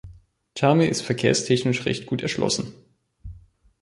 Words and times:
Charmey 0.57 0.87
ist 0.87 1.03
verkehrstechnisch 1.03 1.85
recht 1.85 2.07
gut 2.07 2.23
erschlossen. 2.23 2.73